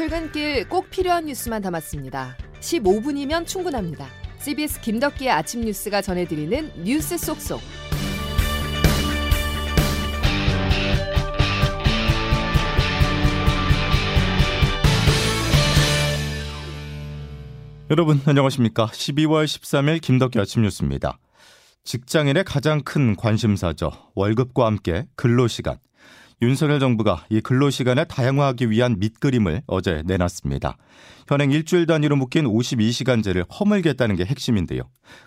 [0.00, 2.34] 출근길 꼭 필요한 뉴스만 담았습니다.
[2.60, 4.06] 15분이면 충분합니다.
[4.38, 7.60] CBS 김덕기의 아침 뉴스가 전해드리는 뉴스 속속.
[17.90, 18.86] 여러분 안녕하십니까?
[18.86, 21.18] 12월 13일 김덕기 아침 뉴스입니다.
[21.84, 23.92] 직장인의 가장 큰 관심사죠.
[24.14, 25.76] 월급과 함께 근로시간.
[26.42, 30.78] 윤석열 정부가 이 근로시간을 다양화하기 위한 밑그림을 어제 내놨습니다.
[31.28, 34.82] 현행 일주일 단위로 묶인 52시간제를 허물겠다는 게 핵심인데요.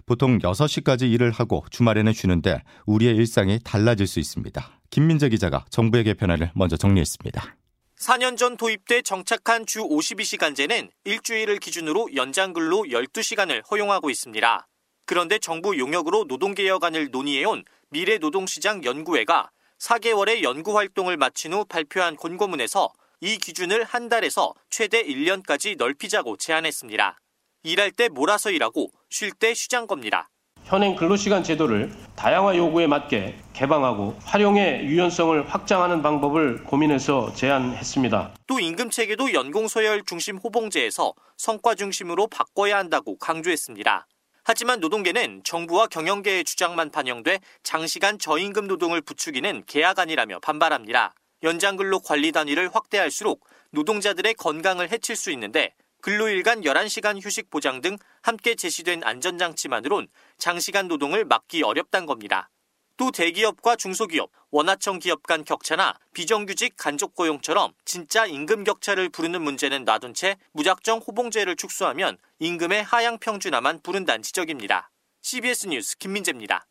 [0.08, 4.80] 보통 6시까지 일을 하고 주말에는 쉬는데 우리의 일상이 달라질 수 있습니다.
[4.90, 7.58] 김민재 기자가 정부의 개편안을 먼저 정리했습니다.
[8.00, 14.68] 4년 전 도입돼 정착한 주 52시간제는 일주일을 기준으로 연장 근로 12시간을 허용하고 있습니다.
[15.06, 19.52] 그런데 정부 용역으로 노동개혁안을 논의해온 미래노동시장 연구회가
[19.84, 27.20] 4개월의 연구 활동을 마친 후 발표한 권고문에서 이 기준을 한 달에서 최대 1년까지 넓히자고 제안했습니다.
[27.64, 30.30] 일할 때 몰아서 일하고 쉴 때 쉬장 겁니다.
[30.64, 38.36] 현행 근로시간 제도를 다양화 요구에 맞게 개방하고 활용의 유연성을 확장하는 방법을 고민해서 제안했습니다.
[38.48, 44.08] 또 임금 체계도 연공 서열 중심 호봉제에서 성과 중심으로 바꿔야 한다고 강조했습니다.
[44.46, 51.14] 하지만 노동계는 정부와 경영계의 주장만 반영돼 장시간 저임금 노동을 부추기는 계약 안이라며 반발합니다.
[51.44, 58.56] 연장근로 관리 단위를 확대할수록 노동자들의 건강을 해칠 수 있는데 근로일간 11시간 휴식 보장 등 함께
[58.56, 62.50] 제시된 안전장치만으론 장시간 노동을 막기 어렵단 겁니다.
[62.98, 69.84] 또 대기업과 중소기업, 원하청 기업 간 격차나 비정규직 간접 고용처럼 진짜 임금 격차를 부르는 문제는
[69.84, 74.92] 놔둔 채 무작정 호봉제를 축소하면 임금의 하향 평준화만 부른다는 지적입니다.
[75.22, 76.68] CBS 뉴스 김민재입니다.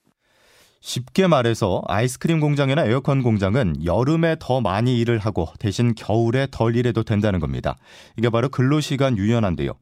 [0.83, 7.05] 쉽게 말해서 아이스크림 공장이나 에어컨 공장은 여름에 더 많이 일을 하고 대신 겨울에 덜 일해도
[7.05, 7.79] 된다는 겁니다.
[8.17, 9.73] 이게 바로 근로시간 유연한데요.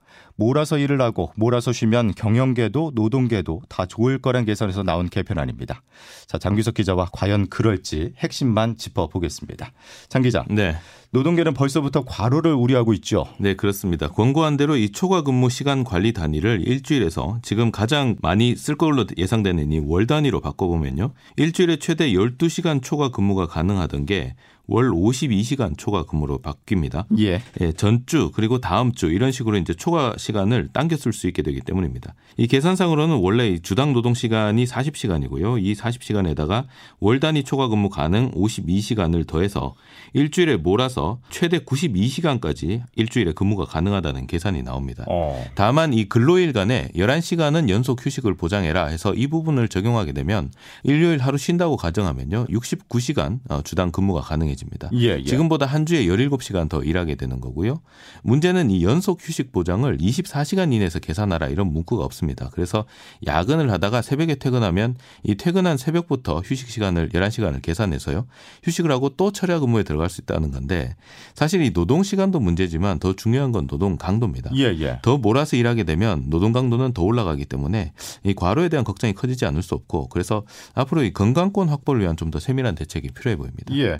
[0.41, 5.83] 몰아서 일을 하고 몰아서 쉬면 경영계도 노동계도 다 좋을 거란 계산에서 나온 개편안입니다.
[6.27, 9.71] 자, 장규석 기자와 과연 그럴지 핵심만 짚어보겠습니다.
[10.09, 10.47] 장 기자.
[10.49, 10.77] 네.
[11.13, 13.27] 노동계는 벌써부터 과로를 우려하고 있죠.
[13.39, 14.09] 네, 그렇습니다.
[14.09, 19.73] 권고한 대로 이 초과 근무 시간 관리 단위를 일주일에서 지금 가장 많이 쓸 걸로 예상되는
[19.73, 21.13] 이 월 단위로 바꿔보면요.
[21.37, 24.37] 일주일에 최대 12시간 초과 근무가 가능하던 게
[24.71, 27.05] 월 52시간 초과 근무로 바뀝니다.
[27.19, 27.43] 예.
[27.61, 27.73] 예.
[27.73, 32.15] 전주 그리고 다음 주 이런 식으로 이제 초과 시간을 당겨 쓸 수 있게 되기 때문입니다.
[32.37, 35.61] 이 계산상으로는 원래 주당 노동 시간이 40시간이고요.
[35.61, 36.67] 이 40시간에다가
[37.01, 39.75] 월 단위 초과 근무 가능 52시간을 더해서
[40.13, 45.05] 일주일에 몰아서 최대 92시간까지 일주일에 근무가 가능하다는 계산이 나옵니다.
[45.09, 45.45] 어.
[45.57, 50.53] 다만 이 근로일 간에 11시간은 연속 휴식을 보장해라 해서 이 부분을 적용하게 되면
[50.85, 52.47] 일요일 하루 쉰다고 가정하면요.
[52.47, 54.60] 69시간 어, 주당 근무가 가능해집니다.
[54.65, 54.91] 많아집니다.
[54.95, 55.25] 예, 예.
[55.25, 57.81] 지금보다 한 주에 17시간 더 일하게 되는 거고요.
[58.23, 62.51] 문제는 이 연속 휴식 보장을 24시간 이내에서 계산하라 이런 문구가 없습니다.
[62.53, 62.85] 그래서
[63.27, 68.27] 야근을 하다가 새벽에 퇴근하면 이 퇴근한 새벽부터 휴식 시간을 11시간을 계산해서요.
[68.65, 70.97] 휴식을 하고 또 철야 근무에 들어갈 수 있다는 건데
[71.35, 74.51] 사실 이 노동 시간도 문제지만 더 중요한 건 노동 강도입니다.
[74.57, 74.99] 예, 예.
[75.03, 77.93] 더 몰아서 일하게 되면 노동 강도는 더 올라가기 때문에
[78.25, 80.45] 이 과로에 대한 걱정이 커지지 않을 수 없고 그래서
[80.75, 83.75] 앞으로 이 건강권 확보를 위한 좀 더 세밀한 대책이 필요해 보입니다.
[83.75, 83.97] 예.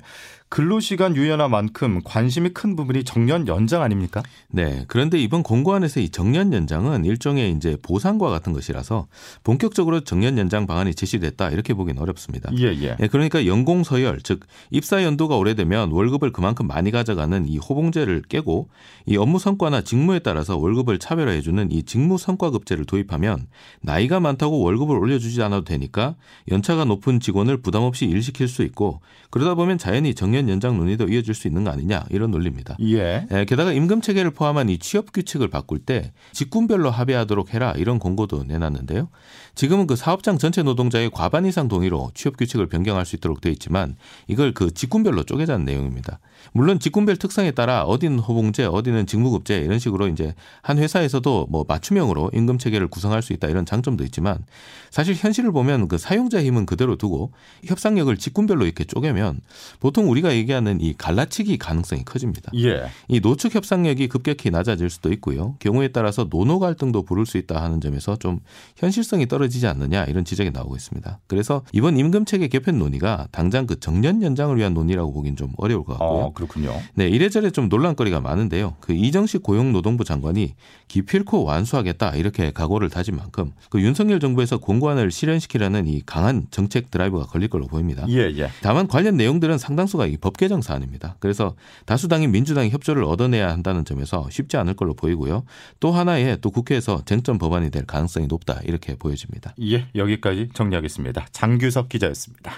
[0.51, 4.21] 근로시간 유연화만큼 관심이 큰 부분이 정년 연장 아닙니까?
[4.51, 4.85] 네.
[4.89, 9.07] 그런데 이번 공고안에서 이 정년 연장은 일종의 이제 보상과 같은 것이라서
[9.45, 12.51] 본격적으로 정년 연장 방안이 제시됐다 이렇게 보기는 어렵습니다.
[12.59, 12.97] 예, 예.
[12.97, 14.41] 네, 그러니까 연공 서열 즉
[14.73, 18.71] 입사 연도가 오래되면 월급을 그만큼 많이 가져가는 이 호봉제를 깨고
[19.07, 23.47] 이 업무 성과나 직무에 따라서 월급을 차별화해 주는 이 직무 성과급제를 도입하면
[23.83, 26.17] 나이가 많다고 월급을 올려주지 않아도 되니까
[26.51, 29.01] 연차가 높은 직원을 부담 없이 일시킬 수 있고
[29.31, 32.77] 그러다 보면 자연히 정년 2년 연장 논의도 이어질 수 있는 거 아니냐 이런 논리입니다.
[32.81, 33.27] 예.
[33.31, 33.45] 예.
[33.45, 39.09] 게다가 임금 체계를 포함한 이 취업 규칙을 바꿀 때 직군별로 합의하도록 해라 이런 공고도 내놨는데요.
[39.55, 43.97] 지금은 그 사업장 전체 노동자의 과반 이상 동의로 취업 규칙을 변경할 수 있도록 되어 있지만
[44.27, 46.21] 이걸 그 직군별로 쪼개자는 내용입니다.
[46.53, 52.31] 물론 직군별 특성에 따라 어디는 호봉제, 어디는 직무급제 이런 식으로 이제 한 회사에서도 뭐 맞춤형으로
[52.33, 54.45] 임금 체계를 구성할 수 있다 이런 장점도 있지만
[54.91, 57.33] 사실 현실을 보면 그 사용자 힘은 그대로 두고
[57.65, 59.41] 협상력을 직군별로 이렇게 쪼개면
[59.81, 62.51] 보통 우리가 얘기하는 이 갈라치기 가능성이 커집니다.
[62.57, 62.85] 예.
[63.09, 65.57] 이 노측 협상력이 급격히 낮아질 수도 있고요.
[65.59, 68.41] 경우에 따라서 노노 갈등도 부를 수 있다 하는 점에서 좀
[68.77, 71.21] 현실성이 떨어지지 않느냐 이런 지적이 나오고 있습니다.
[71.27, 75.85] 그래서 이번 임금 체계 개편 논의가 당장 그 정년 연장을 위한 논의라고 보긴 좀 어려울
[75.85, 76.09] 것 같고요.
[76.09, 76.75] 어, 그렇군요.
[76.95, 78.77] 네, 이래저래 좀 논란거리가 많은데요.
[78.81, 80.55] 그 이정식 고용노동부 장관이
[80.89, 87.27] 기필코 완수하겠다 이렇게 각오를 다진 만큼 그 윤석열 정부에서 공고안을 실현시키려는 이 강한 정책 드라이브가
[87.27, 88.07] 걸릴 걸로 보입니다.
[88.09, 88.49] 예, 예.
[88.63, 91.17] 다만 관련 내용들은 상당수가 법 개정 사안입니다.
[91.19, 91.55] 그래서
[91.87, 95.45] 다수당인 민주당이 협조를 얻어내야 한다는 점에서 쉽지 않을 걸로 보이고요.
[95.81, 99.55] 또 하나의 또 국회에서 쟁점 법안이 될 가능성이 높다 이렇게 보여집니다.
[99.63, 101.27] 예, 여기까지 정리하겠습니다.
[101.33, 102.53] 장규섭 기자였습니다.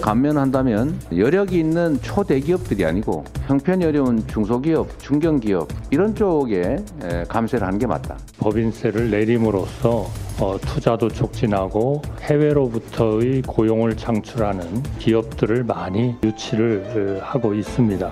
[0.00, 6.78] 감면한다면 여력이 있는 초대기업들이 아니고 형편이 어려운 중소기업, 중견기업 이런 쪽에
[7.28, 8.18] 감세를 하는 게 맞다.
[8.38, 10.10] 법인세를 내림으로써
[10.42, 18.10] 어, 투자도 촉진하고 해외로부터의 고용을 창출하는 기업들을 많이 유치를 어, 하고 있습니다.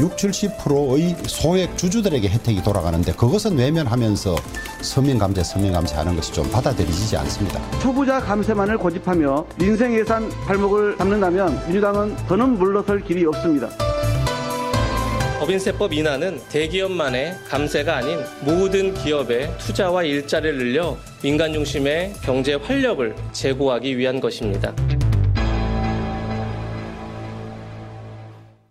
[0.00, 4.34] 6, 70%의 소액 주주들에게 혜택이 돌아가는데 그것은 외면하면서
[4.80, 7.60] 서민 감세, 서민 감세 하는 것이 좀 받아들이지 않습니다.
[7.80, 13.68] 초부자 감세만을 고집하며 민생 예산 발목을 잡는다면 민주당은 더는 물러설 길이 없습니다.
[15.44, 23.98] 법인세법 인하는 대기업만의 감세가 아닌 모든 기업의 투자와 일자리를 늘려 민간 중심의 경제 활력을 제고하기
[23.98, 24.74] 위한 것입니다.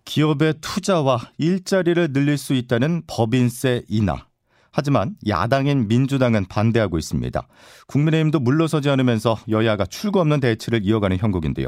[0.05, 4.25] 기업의 투자와 일자리를 늘릴 수 있다는 법인세 인하.
[4.73, 7.47] 하지만 야당인 민주당은 반대하고 있습니다.
[7.87, 11.67] 국민의힘도 물러서지 않으면서 여야가 출구 없는 대치를 이어가는 형국인데요.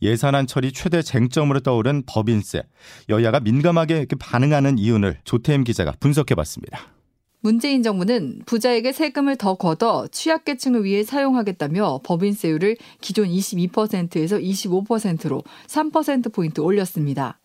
[0.00, 2.62] 예산안 처리 최대 쟁점으로 떠오른 법인세.
[3.10, 6.80] 여야가 민감하게 반응하는 이유를 조태임 기자가 분석해봤습니다.
[7.40, 17.38] 문재인 정부는 부자에게 세금을 더 걷어 취약계층을 위해 사용하겠다며 법인세율을 기존 22%에서 25%로 3%포인트 올렸습니다.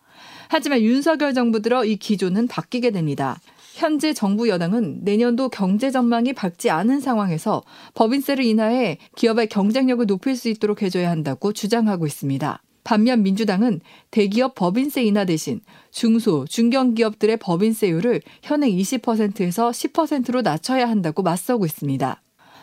[0.48, 3.38] 하지만 윤석열 정부 들어 이 기조는 바뀌게 됩니다.
[3.74, 7.62] 현재 정부 여당은 내년도 경제 전망이 밝지 않은 상황에서
[7.94, 12.62] 법인세를 인하해 기업의 경쟁력을 높일 수 있도록 해줘야 한다고 주장하고 있습니다.
[12.84, 13.80] 반면 민주당은
[14.10, 15.60] 대기업 법인세 인하 대신
[15.90, 22.20] 중소, 중견기업들의 법인세율을 현행 20%에서 10%로 낮춰야 한다고 맞서고 있습니다.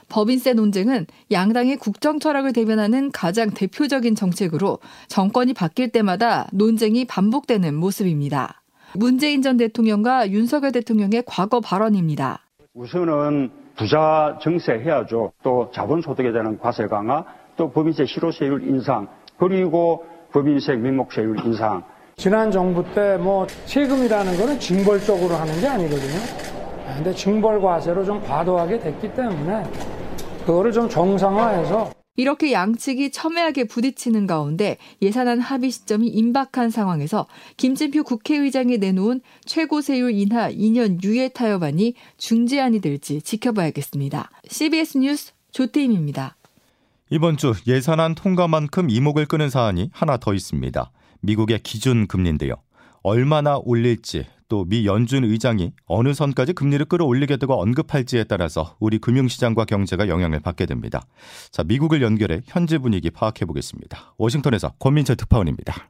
[0.09, 8.61] 법인세 논쟁은 양당의 국정 철학을 대변하는 가장 대표적인 정책으로 정권이 바뀔 때마다 논쟁이 반복되는 모습입니다.
[8.95, 12.39] 문재인 전 대통령과 윤석열 대통령의 과거 발언입니다.
[12.73, 15.31] 우선은 부자 정세 해야죠.
[15.43, 17.23] 또 자본소득에 대한 과세 강화,
[17.55, 19.07] 또 법인세 실효세율 인상,
[19.37, 21.83] 그리고 법인세 명목세율 인상.
[22.17, 26.19] 지난 정부 때 뭐 세금이라는 거는 징벌적으로 하는 게 아니거든요.
[26.95, 29.63] 근데 징벌 과세로 좀 과도하게 됐기 때문에
[30.45, 37.27] 그거를 좀 정상화해서 이렇게 양측이 첨예하게 부딪히는 가운데 예산안 합의 시점이 임박한 상황에서
[37.57, 44.29] 김진표 국회의장이 내놓은 최고세율 인하 2년 유예 타협안이 중재안이 될지 지켜봐야겠습니다.
[44.49, 46.35] CBS 뉴스 조태임입니다.
[47.09, 50.91] 이번 주 예산안 통과만큼 이목을 끄는 사안이 하나 더 있습니다.
[51.21, 52.55] 미국의 기준 금리인데요.
[53.01, 60.07] 얼마나 올릴지 또 미 연준 의장이 어느 선까지 금리를 끌어올리겠다고 언급할지에 따라서 우리 금융시장과 경제가
[60.09, 61.01] 영향을 받게 됩니다.
[61.51, 64.13] 자, 미국을 연결해 현재 분위기 파악해 보겠습니다.
[64.17, 65.87] 워싱턴에서 권민철 특파원입니다.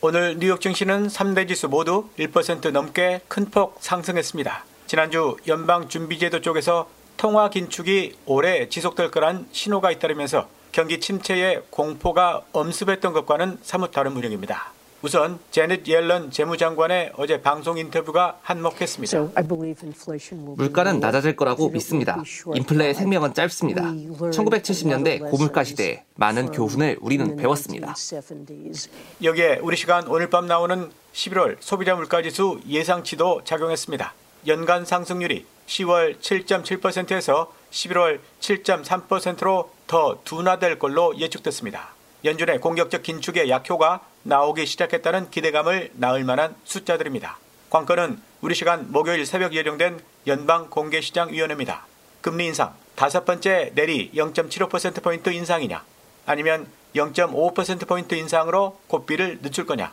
[0.00, 4.64] 오늘 뉴욕 증시는 3대 지수 모두 1% 넘게 큰 폭 상승했습니다.
[4.86, 13.58] 지난주 연방준비제도 쪽에서 통화 긴축이 오래 지속될 거란 신호가 잇따르면서 경기 침체의 공포가 엄습했던 것과는
[13.62, 14.72] 사뭇 다른 분위기입니다.
[15.00, 19.42] 우선 제넷 옐런 재무장관의 어제 방송 인터뷰가 한몫했습니다.
[20.56, 22.20] 물가는 낮아질 거라고 믿습니다.
[22.54, 23.82] 인플레의 생명은 짧습니다.
[23.82, 27.94] 1970년대 고물가 시대에 많은 교훈을 우리는 배웠습니다.
[29.22, 34.14] 여기에 우리 시간 오늘 밤 나오는 11월 소비자 물가지수 예상치도 작용했습니다.
[34.48, 41.97] 연간 상승률이 10월 7.7%에서 11월 7.3%로 더 둔화될 걸로 예측됐습니다.
[42.24, 47.38] 연준의 공격적 긴축의 약효가 나오기 시작했다는 기대감을 낳을 만한 숫자들입니다.
[47.70, 51.86] 관건은 우리 시간 목요일 새벽 예정된 연방 공개시장위원회입니다.
[52.20, 55.84] 금리 인상 다섯 번째 내리 0.75%포인트 인상이냐
[56.26, 59.92] 아니면 0.5%포인트 인상으로 고비를 늦출 거냐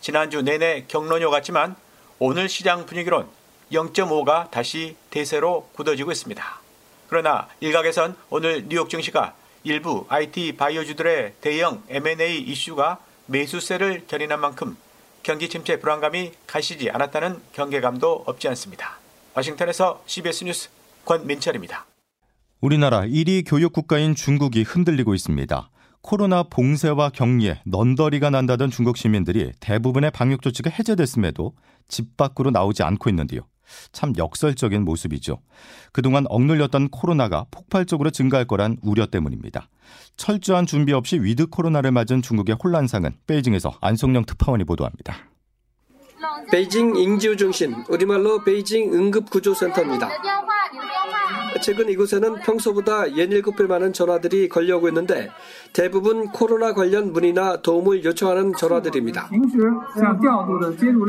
[0.00, 1.76] 지난주 내내 경론이 같지만
[2.18, 3.28] 오늘 시장 분위기론
[3.72, 6.60] 0.5가 다시 대세로 굳어지고 있습니다.
[7.08, 9.34] 그러나 일각에선 오늘 뉴욕 증시가
[9.66, 14.76] 일부 IT 바이오주들의 대형 M&A 이슈가 매수세를 견인한 만큼
[15.24, 19.00] 경기 침체 불안감이 가시지 않았다는 경계감도 없지 않습니다.
[19.34, 20.68] 워싱턴에서 CBS 뉴스
[21.04, 21.84] 권민철입니다.
[22.60, 25.68] 우리나라 1위 교육 국가인 중국이 흔들리고 있습니다.
[26.00, 31.54] 코로나 봉쇄와 격리에 넌더리가 난다던 중국 시민들이 대부분의 방역 조치가 해제됐음에도
[31.88, 33.40] 집 밖으로 나오지 않고 있는데요.
[33.92, 35.40] 참 역설적인 모습이죠.
[35.92, 39.68] 그동안 억눌렸던 코로나가 폭발적으로 증가할 거란 우려 때문입니다.
[40.16, 45.16] 철저한 준비 없이 위드 코로나를 맞은 중국의 혼란상은 베이징에서 안성령 특파원이 보도합니다.
[46.50, 50.10] 베이징 急救中心, 우리말로 베이징 응급구조센터입니다.
[51.62, 55.30] 최근 이곳에는 평소보다 67배 많은 전화들이 걸려오고 있는데
[55.72, 59.30] 대부분 코로나 관련 문의나 도움을 요청하는 전화들입니다.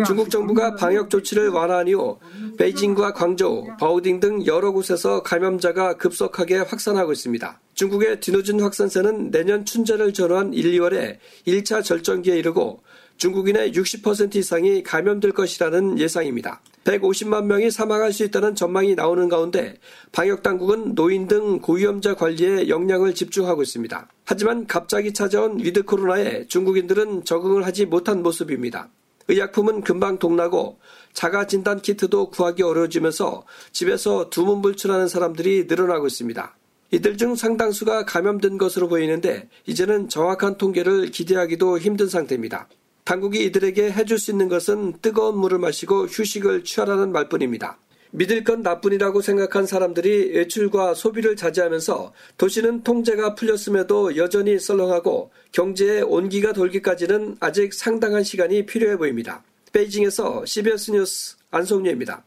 [0.05, 2.17] 중국 정부가 방역 조치를 완화한 이후
[2.57, 7.59] 베이징과 광저우, 바오딩 등 여러 곳에서 감염자가 급속하게 확산하고 있습니다.
[7.73, 12.81] 중국의 뒤늦은 확산세는 내년 춘절을 전후한 1, 2월에 1차 절정기에 이르고
[13.17, 16.61] 중국인의 60% 이상이 감염될 것이라는 예상입니다.
[16.83, 19.75] 150만 명이 사망할 수 있다는 전망이 나오는 가운데
[20.11, 24.07] 방역 당국은 노인 등 고위험자 관리에 역량을 집중하고 있습니다.
[24.25, 28.89] 하지만 갑자기 찾아온 위드 코로나에 중국인들은 적응을 하지 못한 모습입니다.
[29.27, 30.79] 의약품은 금방 동나고
[31.11, 33.43] 자가 진단 키트도 구하기 어려워지면서
[33.73, 36.55] 집에서 두문불출하는 사람들이 늘어나고 있습니다.
[36.91, 42.69] 이들 중 상당수가 감염된 것으로 보이는데 이제는 정확한 통계를 기대하기도 힘든 상태입니다.
[43.07, 47.77] 당국이 이들에게 해줄 수 있는 것은 뜨거운 물을 마시고 휴식을 취하라는 말뿐입니다.
[48.11, 56.51] 믿을 건 나뿐이라고 생각한 사람들이 외출과 소비를 자제하면서 도시는 통제가 풀렸음에도 여전히 썰렁하고 경제의 온기가
[56.51, 59.41] 돌기까지는 아직 상당한 시간이 필요해 보입니다.
[59.71, 62.25] 베이징에서 CBS 뉴스 안성유입니다.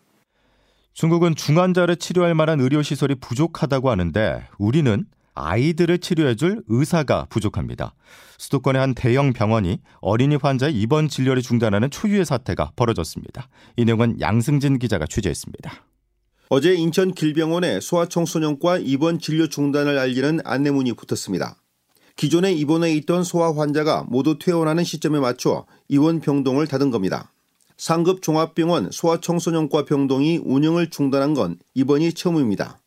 [0.95, 7.95] 중국은 중환자를 치료할 만한 의료시설이 부족하다고 하는데 우리는 아이들을 치료해줄 의사가 부족합니다.
[8.39, 13.49] 수도권의 한 대형 병원이 어린이 환자의 입원 진료를 중단하는 초유의 사태가 벌어졌습니다.
[13.77, 15.85] 이 내용은 양승진 기자가 취재했습니다.
[16.49, 21.57] 어제 인천 길병원에 소아청소년과 입원 진료 중단을 알리는 안내문이 붙었습니다.
[22.17, 27.33] 기존에 입원해 있던 소아 환자가 모두 퇴원하는 시점에 맞춰 입원 병동을 닫은 겁니다.
[27.77, 32.79] 상급 종합병원 소아청소년과 병동이 운영을 중단한 건 이번이 처음입니다.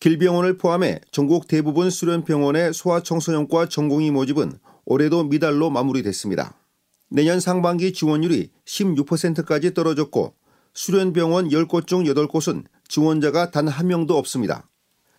[0.00, 6.54] 길병원을 포함해 전국 대부분 수련병원의 소아청소년과 전공의 모집은 올해도 미달로 마무리됐습니다.
[7.10, 10.34] 내년 상반기 지원율이 16%까지 떨어졌고
[10.72, 14.70] 수련병원 10곳 중 8곳은 지원자가 단 한 명도 없습니다.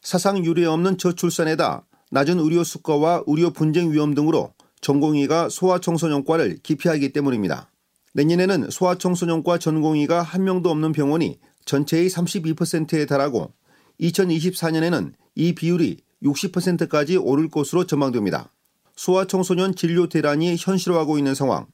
[0.01, 7.69] 사상 유례 없는 저출산에다 낮은 의료 수가와 의료 분쟁 위험 등으로 전공의가 소아청소년과를 기피하기 때문입니다.
[8.15, 13.53] 내년에는 소아청소년과 전공의가 한 명도 없는 병원이 전체의 32%에 달하고
[13.99, 18.51] 2024년에는 이 비율이 60%까지 오를 것으로 전망됩니다.
[18.95, 21.67] 소아청소년 진료 대란이 현실화하고 있는 상황.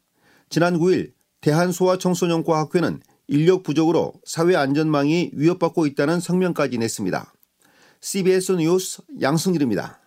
[0.50, 7.34] 지난 9일 대한소아청소년과 학회는 인력 부족으로 사회 안전망이 위협받고 있다는 성명까지 냈습니다.
[8.00, 10.00] CBS 뉴스 양승일입니다.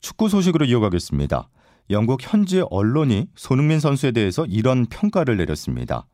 [0.00, 1.48] 축구 소식으로 이어가겠습니다.
[1.90, 6.06] 영국 현지 언론이 손흥민 선수에 대해서 이런 평가를 내렸습니다.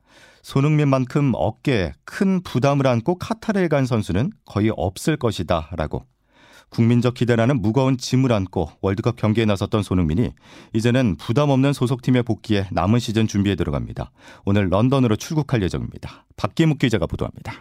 [0.47, 6.05] 손흥민만큼 어깨에 큰 부담을 안고 카타르에 간 선수는 거의 없을 것이다 라고
[6.69, 10.31] 국민적 기대라는 무거운 짐을 안고 월드컵 경기에 나섰던 손흥민이
[10.71, 14.11] 이제는 부담 없는 소속팀에 복귀해 남은 시즌 준비에 들어갑니다.
[14.45, 16.25] 오늘 런던으로 출국할 예정입니다.
[16.37, 17.51] 박기묵 기자가 보도합니다.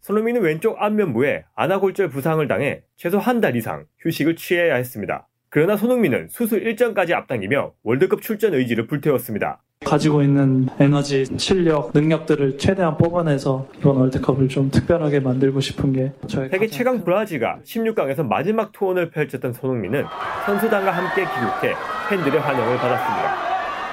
[0.00, 5.28] 손흥민은 왼쪽 안면부에 아나골절 부상을 당해 최소 한 달 이상 휴식을 취해야 했습니다.
[5.50, 9.62] 그러나 손흥민은 수술 일정까지 앞당기며 월드컵 출전 의지를 불태웠습니다.
[9.84, 16.48] 가지고 있는 에너지, 실력, 능력들을 최대한 뽑아내서 이번 월드컵을 좀 특별하게 만들고 싶은 게 저의
[16.50, 20.04] 세계 최강 브라질과 16강에서 마지막 투혼을 펼쳤던 손흥민은
[20.46, 21.74] 선수단과 함께 귀국해
[22.08, 23.44] 팬들의 환영을 받았습니다.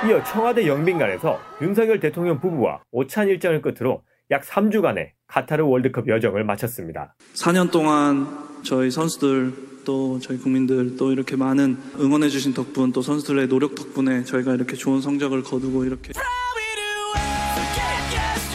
[0.07, 7.15] 이어 청와대 영빈관에서 윤석열 대통령 부부와 오찬 일정을 끝으로 약 3주간의 카타르 월드컵 여정을 마쳤습니다.
[7.35, 8.27] 4년 동안
[8.63, 14.23] 저희 선수들 또 저희 국민들 또 이렇게 많은 응원해 주신 덕분 또 선수들의 노력 덕분에
[14.23, 16.11] 저희가 이렇게 좋은 성적을 거두고 이렇게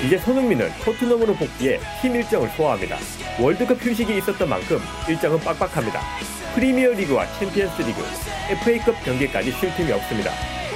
[0.05, 2.97] 이제 손흥민은 토트넘으로 복귀해 팀 일정을 소화합니다.
[3.41, 4.79] 월드컵 휴식이 있었던 만큼
[5.09, 6.01] 일정은 빡빡합니다.
[6.55, 8.03] 프리미어 리그와 챔피언스 리그,
[8.51, 10.31] FA컵 경기까지 쉴 틈이 없습니다.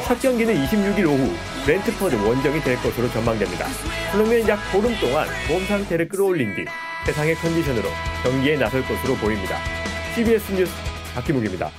[0.07, 1.33] 첫 경기는 26일 오후
[1.64, 3.69] 브렌트퍼드 원정이 될 것으로 전망됩니다.
[4.12, 6.64] 손흥민은 약 보름 동안 몸 상태를 끌어올린 뒤
[7.06, 7.88] 최상의 컨디션으로
[8.23, 9.79] 경기에 나설 것으로 보입니다.
[10.14, 10.72] CBS 뉴스
[11.14, 11.70] 박기묵입니다.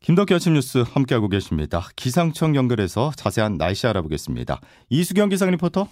[0.00, 1.88] 김덕기 아침 뉴스 함께하고 계십니다.
[1.96, 4.60] 기상청 연결해서 자세한 날씨 알아보겠습니다.
[4.88, 5.88] 이수경 기상 리포터.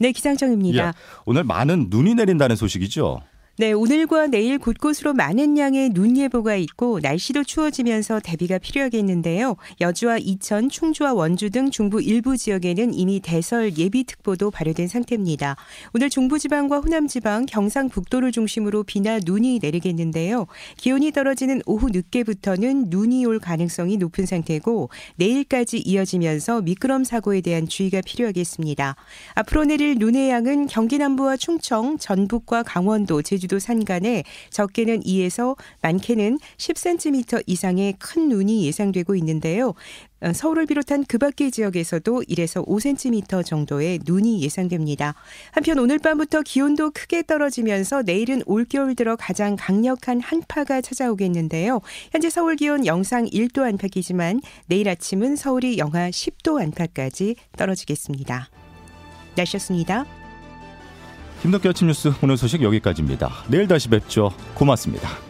[0.00, 0.88] 네, 기상청입니다.
[0.88, 0.92] 예,
[1.26, 3.20] 오늘 많은 눈이 내린다는 소식이죠.
[3.60, 9.56] 네, 오늘과 내일 곳곳으로 많은 양의 눈 예보가 있고 날씨도 추워지면서 대비가 필요하겠는데요.
[9.80, 15.56] 여주와 이천, 충주와 원주 등 중부 일부 지역에는 이미 대설 예비특보도 발효된 상태입니다.
[15.92, 20.46] 오늘 중부지방과 호남지방, 경상북도를 중심으로 비나 눈이 내리겠는데요.
[20.76, 28.02] 기온이 떨어지는 오후 늦게부터는 눈이 올 가능성이 높은 상태고 내일까지 이어지면서 미끄럼 사고에 대한 주의가
[28.02, 28.94] 필요하겠습니다.
[29.34, 36.38] 앞으로 내릴 눈의 양은 경기 남부와 충청, 전북과 강원도, 제주 제주도 산간에 적게는 2에서 많게는
[36.58, 39.74] 10cm 이상의 큰 눈이 예상되고 있는데요.
[40.20, 45.14] 어, 서울을 비롯한 그 밖의 지역에서도 1에서 5cm 정도의 눈이 예상됩니다.
[45.52, 51.80] 한편 오늘 밤부터 기온도 크게 떨어지면서 내일은 올겨울 들어 가장 강력한 한파가 찾아오겠는데요.
[52.12, 58.50] 현재 서울 기온 영상 1도 안팎이지만 내일 아침은 서울이 영하 10도 안팎까지 떨어지겠습니다.
[59.36, 60.17] 날씨였습니다.
[61.42, 63.30] 김덕기 아침 뉴스 오늘 소식 여기까지입니다.
[63.48, 64.32] 내일 다시 뵙죠.
[64.54, 65.27] 고맙습니다.